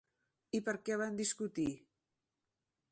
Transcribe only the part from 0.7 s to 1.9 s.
què van discutir?